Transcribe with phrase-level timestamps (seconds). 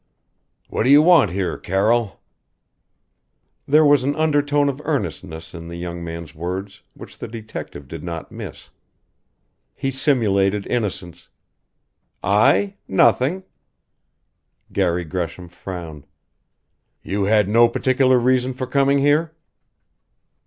[0.67, 2.21] "What do you want here, Carroll?"
[3.67, 8.03] There was an undertone of earnestness in the young man's words which the detective did
[8.03, 8.71] not miss.
[9.75, 11.29] He simulated innocence:
[12.23, 12.77] "I?
[12.87, 13.43] Nothing"
[14.73, 16.07] Garry Gresham frowned.
[17.03, 19.35] "You had no particular reason for coming here?"